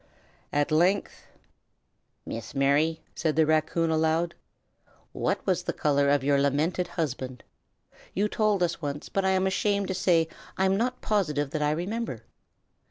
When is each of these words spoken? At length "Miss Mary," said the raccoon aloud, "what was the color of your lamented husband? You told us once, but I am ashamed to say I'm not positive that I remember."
At 0.51 0.71
length 0.71 1.27
"Miss 2.25 2.55
Mary," 2.55 3.03
said 3.13 3.35
the 3.35 3.45
raccoon 3.45 3.91
aloud, 3.91 4.33
"what 5.11 5.45
was 5.45 5.61
the 5.61 5.73
color 5.73 6.09
of 6.09 6.23
your 6.23 6.41
lamented 6.41 6.87
husband? 6.87 7.43
You 8.15 8.27
told 8.27 8.63
us 8.63 8.81
once, 8.81 9.09
but 9.09 9.23
I 9.25 9.29
am 9.29 9.45
ashamed 9.45 9.89
to 9.89 9.93
say 9.93 10.27
I'm 10.57 10.75
not 10.75 11.01
positive 11.03 11.51
that 11.51 11.61
I 11.61 11.69
remember." 11.69 12.23